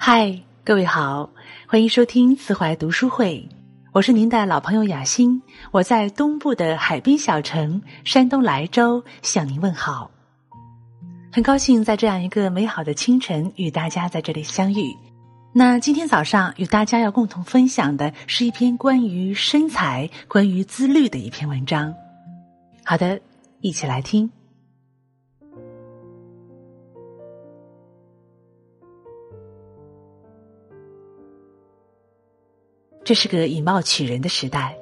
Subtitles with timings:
[0.00, 1.28] 嗨，各位好，
[1.66, 3.46] 欢迎收听慈怀读书会，
[3.90, 10.08] 我是您的老朋友雅欣，我在东部的海滨小城山东莱州向您问好，
[11.32, 14.96] 很高兴在这样一个美好的清晨与大家在这里相遇。
[15.52, 21.92] 那今天早上与大家要共同分享的是一篇关于身材、关于自律的一篇文章。
[22.84, 23.20] 好的，
[23.60, 24.30] 一起来听。
[33.08, 34.76] 这是个以貌取人的时代，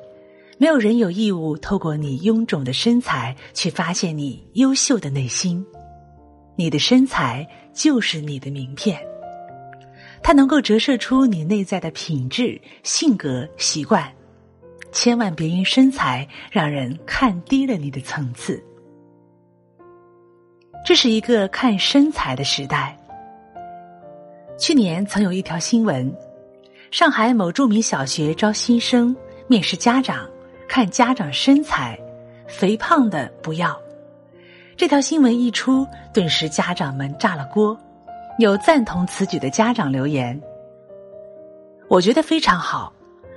[0.59, 5.65] 没有人有义务透过你臃肿的身材去发现你优秀的内心。
[6.57, 9.01] 你的身材就是你的名片，
[10.25, 14.12] 它能够折射出你内在的品质、性格、习惯。
[14.91, 18.61] 千万别因身材让人看低了你的层次。
[20.85, 22.99] 这是一个看身材的时代。
[24.59, 26.13] 去年曾有一条新闻。
[26.97, 29.15] 上海某著名小学招新生，
[29.49, 30.27] 面试家长，
[30.66, 32.01] 看家长身材，
[32.49, 33.79] 肥胖的不要。
[34.79, 37.79] 这条新闻一出，顿时家长们炸了锅。
[38.38, 40.41] 有赞同此举的家长留言
[41.87, 42.91] ：“我觉得非常好，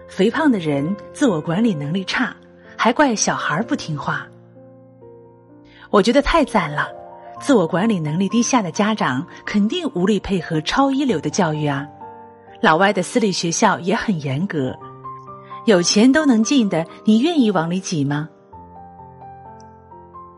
[0.08, 2.34] 肥胖的人自我管理能力差，
[2.78, 4.26] 还怪小孩不听话。
[5.90, 6.88] 我觉得太赞了，
[7.42, 11.86] 自我管理能力低下的家长肯定无力配合超一流的教育啊。”
[12.62, 14.78] 老外的私立学校也很严格，
[15.66, 18.28] 有钱都能进的，你愿意往里挤吗？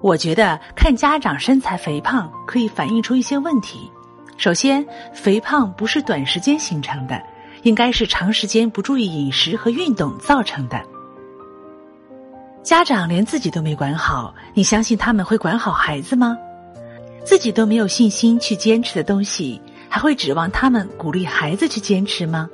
[0.02, 3.92] 我觉得看家长身材肥胖可以反映出一些问题。
[4.38, 7.22] 首先，肥胖不是短时间形成的，
[7.64, 10.82] 应该是长时间不注意饮食和运动造成的。
[12.64, 16.38] 家长连自己都没管好，你相信他们会管好孩子吗？
[17.24, 19.62] 自己都没有信心去坚持的东西。
[19.92, 22.50] 还会指望他们鼓励孩子去坚持吗？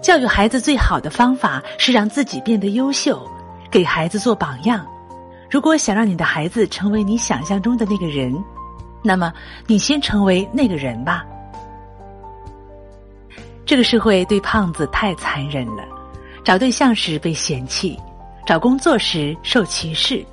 [0.00, 3.28] 教育孩子最好的方法是让自己变得优秀，
[3.68, 4.86] 给孩子做榜样。
[5.50, 8.32] 如果想让你的孩子成为你想象中的那个人，
[9.02, 9.32] 那么
[9.66, 11.24] 你先成为那个人吧。
[13.66, 15.82] 这个社会对胖子太残忍了，
[16.44, 17.98] 找对象时被嫌弃，
[18.46, 20.24] 找工作时受歧视，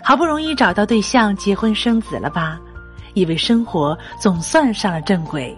[0.00, 2.60] 好不容易找到对象，结婚生子了吧？
[3.18, 5.56] 以为生活总算上了正轨，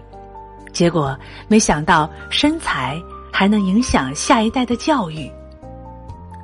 [0.72, 3.00] 结果没想到身材
[3.32, 5.30] 还能影响下一代的教育。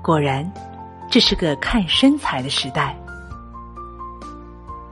[0.03, 0.51] 果然，
[1.11, 2.97] 这是个看身材的时代。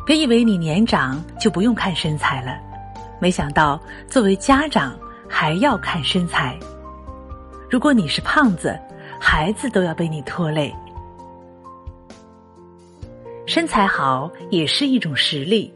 [0.07, 2.59] 别以为你年长就不用看身材了，
[3.21, 4.95] 没想到作为家长
[5.29, 6.59] 还要看身材。
[7.71, 8.79] 如果你是胖子，
[9.21, 10.75] 孩子都要被你拖累。
[13.47, 15.73] 身材好也是一种实力。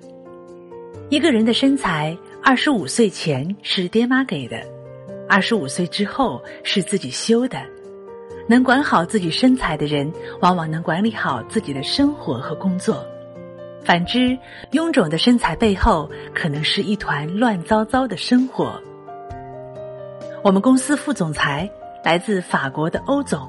[1.10, 2.14] 一个人的身材，
[2.44, 4.58] 二十五岁前是爹妈给的，
[5.26, 7.58] 二十五岁之后是自己修的。
[8.46, 13.02] 能管好自己身材的人，往往能管理好自己的生活和工作。
[13.82, 14.38] 反之，
[14.70, 18.78] 臃肿的身材背后，可能是一团乱糟糟的生活。
[20.44, 21.70] 我们公司副总裁
[22.04, 23.48] 来自法国的欧总，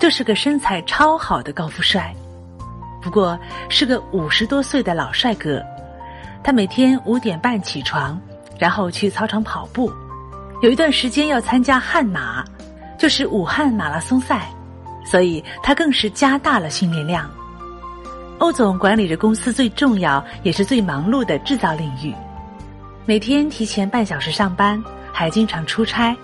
[0.00, 2.12] 就是个身材超好的高富帅，
[3.00, 3.38] 不过
[3.68, 5.62] 是个五十多岁的老帅哥。
[6.46, 8.16] 他每天五点半起床，
[8.56, 9.92] 然后去操场跑步。
[10.62, 12.44] 有一段时间要参加悍马，
[12.96, 14.48] 就是武汉马拉松赛，
[15.04, 17.28] 所以他更是加大了训练量。
[18.38, 22.14] 欧总管理着公司最重要也是最忙碌的制造领域，
[23.06, 24.80] 每天提前半小时上班，
[25.12, 26.16] 还经常出差。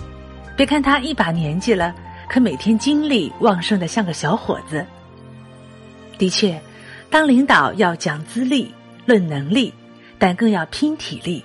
[0.56, 1.92] 别看他一把年纪了，
[2.28, 4.86] 可每天精力旺盛的像个小伙子。
[6.16, 6.62] 的确，
[7.10, 8.72] 当领导要讲资历、
[9.04, 9.74] 论能力。
[10.22, 11.44] 但更要拼体力，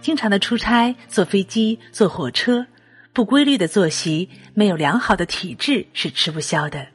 [0.00, 2.66] 经常的出差、坐飞机、坐火车，
[3.12, 6.88] 不规律的作息，没有良好的体质是吃不消的。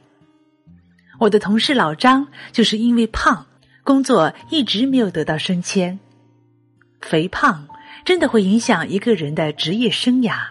[1.18, 3.46] 我的同事老张就是因为胖，
[3.82, 5.98] 工作一直没有得到升迁。
[7.00, 7.66] 肥胖
[8.04, 10.48] 真的会影响一个人的职业生涯。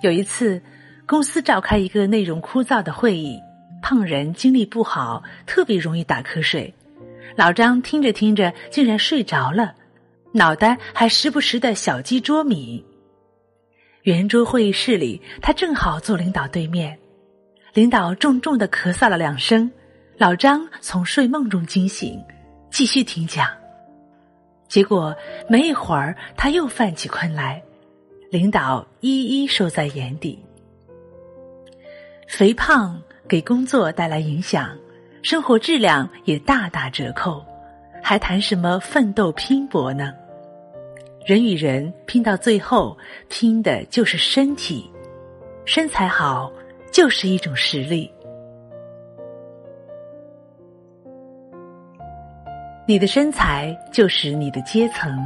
[0.00, 0.62] 有一次，
[1.04, 3.38] 公司召开一个内容枯燥的会议，
[3.82, 6.72] 胖人精力不好，特别容易打瞌睡。
[7.36, 9.74] 老张听着听着，竟然睡着了，
[10.32, 12.84] 脑袋还时不时的小鸡啄米。
[14.02, 16.98] 圆桌会议室里，他正好坐领导对面，
[17.72, 19.70] 领导重重的咳嗽了两声，
[20.18, 22.20] 老张从睡梦中惊醒，
[22.70, 23.48] 继续听讲。
[24.68, 25.14] 结果
[25.48, 27.62] 没一会儿，他又犯起困来，
[28.30, 30.38] 领导一一收在眼底。
[32.26, 34.76] 肥胖给工作带来影响。
[35.22, 37.44] 生活质量也大打折扣，
[38.02, 40.12] 还谈什么奋斗拼搏呢？
[41.24, 42.98] 人与人拼到最后，
[43.28, 44.90] 拼的就是身体。
[45.64, 46.52] 身材好
[46.90, 48.12] 就是一种实力。
[52.84, 55.16] 你的身材就是你的阶层。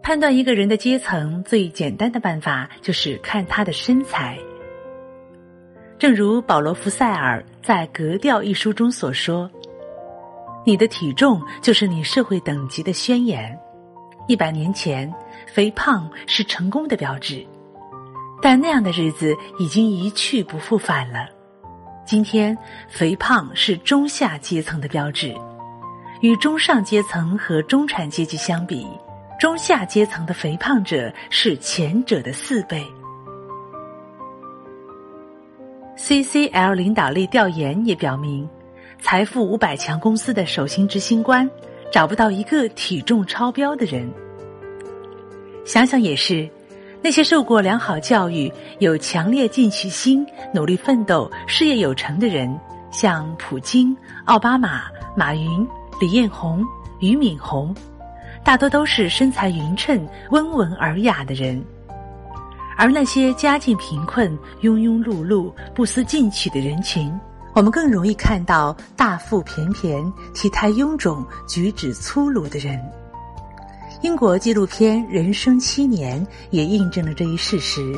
[0.00, 4.38] 判断一个人的阶层最简单的办法就是看他的身材。
[6.00, 9.50] 正如保罗·福塞尔在《格调》一书中所说
[10.64, 13.54] ：“你的体重就是你社会等级的宣言。”
[14.26, 15.12] 一百年前，
[15.46, 17.46] 肥胖是成功的标志，
[18.40, 21.28] 但那样的日子已经一去不复返了。
[22.06, 22.56] 今天，
[22.88, 25.36] 肥胖是中下阶层的标志。
[26.22, 28.86] 与中上阶层和中产阶级相比，
[29.38, 32.86] 中下阶层的肥胖者是前者的四倍。
[36.02, 38.48] CCL 领导力调研也表明，
[39.02, 41.48] 财富五百强公司的首席执行官
[41.92, 44.10] 找不到一个体重超标的人。
[45.66, 46.48] 想想也是，
[47.02, 52.58] 那些受过良好教育、有强烈进取心、努力奋斗、事业有成的人，
[52.90, 53.94] 像普京、
[54.24, 55.68] 奥巴马、马云。
[56.00, 56.64] 李彦宏、
[56.98, 57.74] 俞敏洪，
[58.42, 61.62] 大多都是身材匀称、温文尔雅的人；
[62.80, 64.26] 而那些家境贫困、
[64.62, 67.12] 庸庸碌碌、不思进取的人群，
[67.52, 72.80] 我们更容易看到大腹便便、体态臃肿、举止粗鲁的人。
[74.00, 77.94] 英国纪录片《人生七年》也印证了这一事实。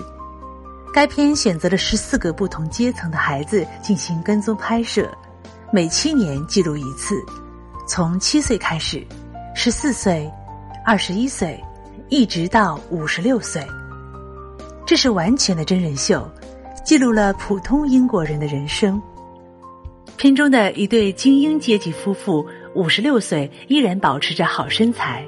[0.93, 5.09] 该片选择了十四个不同阶层的孩子进行跟踪拍摄，
[5.73, 7.15] 每七年记录一次。
[7.87, 9.07] 从七岁开始，
[9.55, 10.29] 十四岁、
[10.85, 11.63] 二十一岁，
[12.09, 13.65] 一直到五十六岁，
[14.85, 16.31] 这是完全的真人秀，
[16.85, 19.01] 记录了普通英国人的人生。
[20.17, 25.23] 片中的一对精英阶级夫妇，五十六岁依然保持着好身材；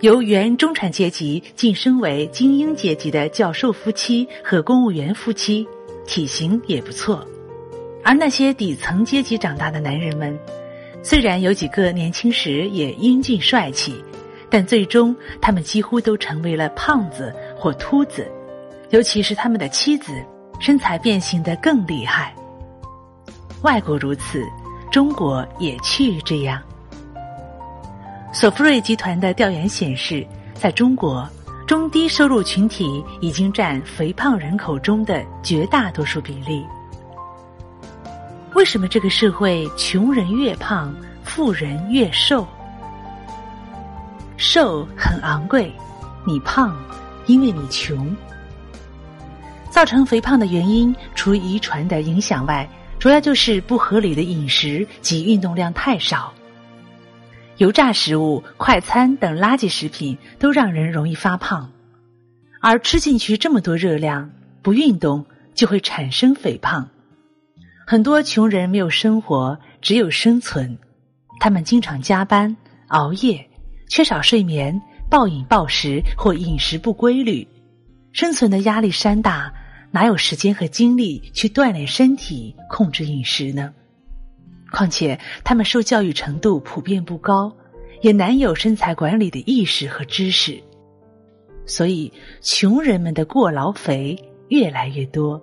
[0.00, 5.66] 由原中产阶级晋升为精英阶级的教授夫妻和公务员夫妻，
[6.06, 7.26] 体型也不错。
[8.04, 10.38] 而那些底层阶级长大的男人们。
[11.02, 13.94] 虽然有几个年轻时也英俊帅气，
[14.50, 18.26] 但最终他们几乎都成为了胖子或秃子，
[18.90, 20.12] 尤其是他们的妻子，
[20.60, 22.34] 身材变形的更厉害。
[23.62, 24.44] 外国如此，
[24.92, 26.62] 中国也趋于这样。
[28.32, 30.24] 索福瑞集团的调研显示，
[30.54, 31.28] 在中国，
[31.66, 36.64] 中低收入群体已经占肥胖人口中的绝大多数比例。
[38.54, 40.94] 为什么这个社会穷人越胖，
[41.24, 42.46] 富人越瘦？
[44.36, 45.74] 瘦很昂贵，
[46.26, 46.76] 你胖，
[47.26, 48.14] 因为你穷。
[49.76, 52.66] 造成肥胖的原因，除遗传的影响外，
[52.98, 56.32] 主要就是不合理的饮食及运动量太少。
[57.58, 61.70] 油炸食物、快餐等垃圾食品都让人容易发胖，
[62.62, 64.30] 而吃进去这么多热量，
[64.62, 66.88] 不运动就会产生肥胖。
[67.86, 70.78] 很多穷人没有生活，只有生存。
[71.38, 72.56] 他们经常加班、
[72.88, 73.46] 熬夜，
[73.90, 74.80] 缺少睡眠，
[75.10, 77.46] 暴饮暴食或饮食不规律，
[78.14, 79.52] 生存的压力山大，
[79.90, 83.72] 哪有时间和精力去锻炼身体、控制饮食呢？
[84.72, 87.54] 况且他们受教育程度普遍不高，
[88.02, 90.60] 也难有身材管理的意识和知识，
[91.64, 92.12] 所以
[92.42, 95.40] 穷人们的过劳肥越来越多。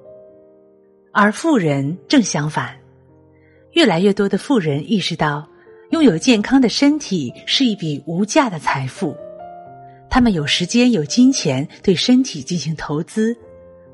[1.12, 2.78] 而富人正相反，
[3.72, 5.48] 越来越多的富人意识到，
[5.92, 9.16] 拥有健康的身体是一笔无价的财富。
[10.10, 13.36] 他们有时间、有金钱对身体进行投资，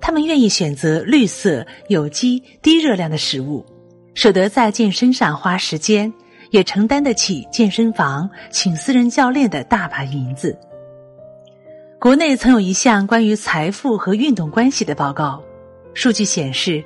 [0.02, 3.66] 他们愿意选择绿色、有机、低热量的食物，
[4.14, 6.12] 舍得在健身上花时间，
[6.52, 10.58] 也承担得起健身房请私人教练的大把银子。
[12.00, 15.44] 国内曾有一项关于财富和运动关系的报告，
[15.94, 16.84] 数据显示。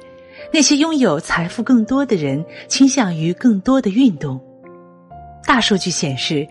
[0.52, 4.40] 那些拥有财富更多的人倾向于更多的运动。
[5.46, 6.46] 大数据显示，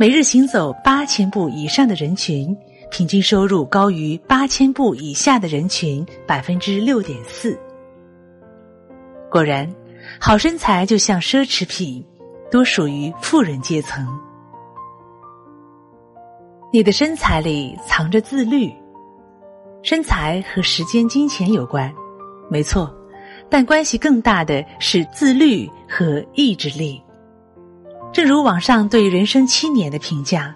[0.00, 2.56] 每日行走八千步以上的人群，
[2.90, 7.58] 平均收入高于八千步以下的人群百分之六点四。
[9.30, 9.70] 果然，
[10.20, 12.04] 好身材就像奢侈品，
[12.50, 14.06] 多属于富人阶层。
[16.72, 18.72] 你的身材里藏着自律，
[19.82, 21.92] 身材和时间、金钱有关，
[22.50, 22.92] 没错。
[23.48, 27.00] 但关系更大的是自律和意志力。
[28.12, 30.54] 正如网上对人生七年的评价，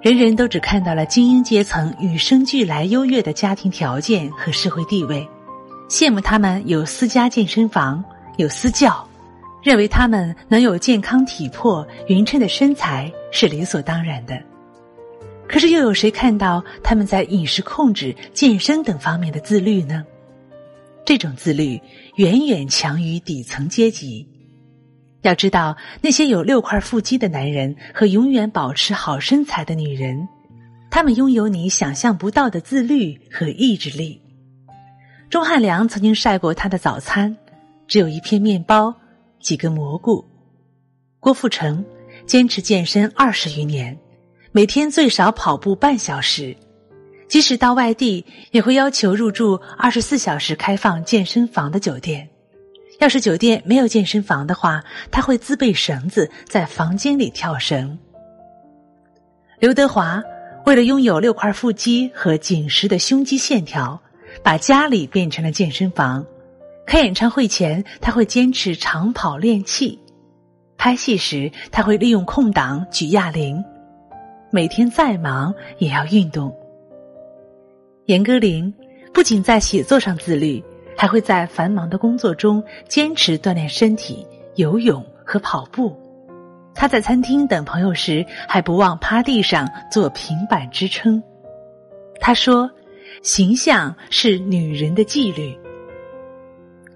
[0.00, 5.28] 人人都只看到了精英阶层与生俱来优越的家庭条件和社会地位，
[5.88, 8.04] 羡慕他们有私家健身房、
[8.36, 9.06] 有私教，
[9.60, 14.40] 认为他们能有健康体魄、匀称的身材是理所当然的。
[15.48, 20.04] 可是又有谁看到他们在饮食控制、健身等方面的自律呢？
[21.04, 21.80] 这种自律
[22.16, 24.28] 远远强于底层阶级。
[25.22, 30.28] 要知道，那些有六块腹肌的男人和永远保持好身材的女人，
[30.90, 34.20] 他们拥有你想象不到的自律和意志力。
[35.28, 37.36] 钟汉良曾经晒过他的早餐，
[37.86, 38.94] 只有一片面包，
[39.40, 40.24] 几个蘑菇。
[41.20, 41.84] 郭富城
[42.26, 43.98] 坚持健身二十余年。
[44.50, 46.56] 每天最少跑步半小时，
[47.28, 52.26] 即使到外地，也会要求入住二十四小时开放健身房的酒店。
[52.98, 57.96] 要是酒店没有健身房的话，他会自备绳子在房间里跳绳。
[59.60, 60.22] 刘德华
[60.66, 64.00] 为了拥有六块腹肌和紧实的胸肌线条，
[64.42, 66.24] 把家里变成了健身房。
[66.86, 69.98] 开演唱会前，他会坚持长跑练气；
[70.76, 73.62] 拍戏时，他会利用空档举哑铃。
[74.50, 76.52] 每天再忙也要运动。
[78.06, 78.72] 严歌苓
[79.12, 80.64] 不仅在写作上自律，
[80.98, 84.26] 还会在繁忙的工作中坚持锻炼身体、
[84.56, 85.96] 游泳和跑步。
[86.74, 91.22] 他在餐厅等朋友时，还不忘趴地上做平板支撑。
[92.20, 92.68] 他说
[93.22, 95.56] ：“形象是女人的纪律。”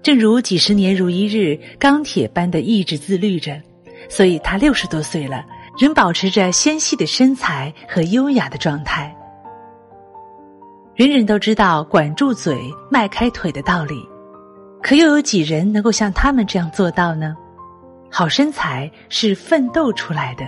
[0.03, 3.61] 正如几十年如一日，钢铁般的意志自律着，
[4.09, 5.45] 所以他六十多岁了。
[5.79, 9.15] 仍保持着纤细的身材和优雅的状态。
[10.95, 14.07] 人人都知道管住嘴、迈开腿的道理，
[14.79, 17.35] 可又有几人能够像他们这样做到呢？
[18.11, 20.45] 好身材是奋斗出来的，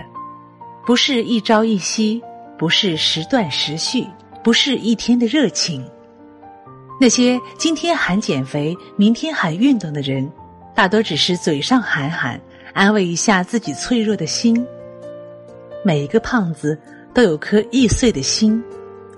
[0.86, 2.22] 不是一朝一夕，
[2.56, 4.06] 不是时断时续，
[4.44, 5.84] 不是一天的热情。
[7.00, 10.30] 那些今天喊减肥、明天喊运动的人，
[10.76, 12.40] 大多只是嘴上喊喊，
[12.72, 14.64] 安慰一下自己脆弱的心。
[15.84, 16.78] 每一个胖子
[17.12, 18.62] 都有颗易碎的心，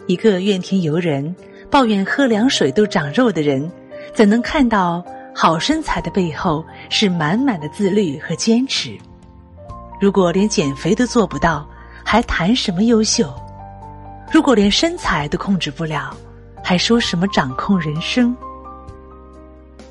[0.09, 1.37] 一个怨天尤人、
[1.71, 3.71] 抱怨喝凉水都长肉的人，
[4.15, 8.97] 怎能看到好身材的背后是满满的自律和坚持？
[10.01, 11.69] 如果连减肥都做不到，
[12.03, 13.31] 还谈什么优秀？
[14.33, 16.17] 如果连身材都控制不了，
[16.65, 18.35] 还说什么掌控人生？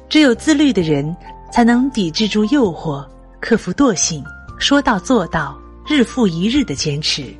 [0.10, 1.16] 只有自律的人，
[1.52, 3.06] 才能抵制住诱惑，
[3.40, 4.24] 克服惰性，
[4.58, 5.56] 说到做到。
[5.90, 7.34] 日复一日的坚持，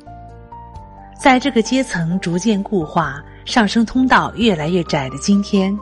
[1.18, 5.76] 在这个阶层逐渐固化、上升通道越来越窄的今天，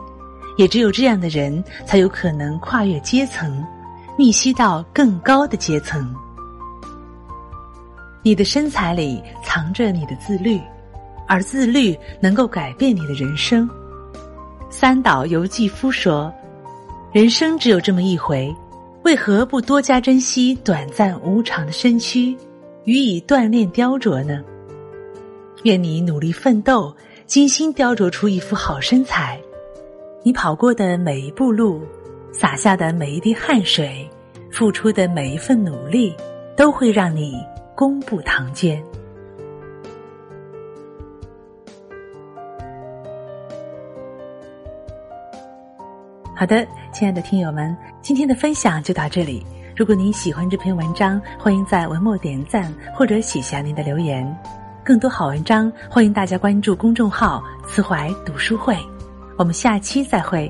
[0.57, 3.63] 也只有这样的人才有可能跨越阶层，
[4.17, 6.11] 逆袭到更高的阶层。
[8.23, 10.59] 你的身材里藏着你的自律，
[11.27, 13.69] 而自律能够改变你的人生。
[14.71, 16.33] 三岛由纪夫说
[17.13, 18.53] ：“人生只有这么一回，
[19.03, 22.35] 为何不多加珍惜短暂无常的身躯？”
[22.85, 24.41] 予以锻炼雕琢呢？
[25.63, 26.95] 愿你努力奋斗，
[27.25, 29.39] 精心雕琢出一副好身材。
[30.23, 31.81] 你跑过的每一步路，
[32.31, 34.07] 洒下的每一滴汗水，
[34.51, 36.15] 付出的每一份努力，
[36.55, 37.43] 都会让你
[37.75, 38.81] 功不堂间。
[46.35, 49.43] 好的，亲爱的听友们，今天的分享就到这里。
[49.75, 54.37] 如果您喜欢这篇文章，欢迎在文末点赞或者写下您的留言。
[54.87, 58.73] 更多好文章，欢迎大家关注公众号“慈怀读书会”。
[59.35, 60.49] 我们下期再会。